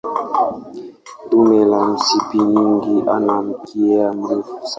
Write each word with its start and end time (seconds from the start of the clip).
Dume 1.29 1.63
la 1.65 1.95
spishi 1.97 2.37
nyingi 2.37 3.03
ana 3.15 3.41
mkia 3.41 4.13
mrefu 4.13 4.47
sana. 4.53 4.69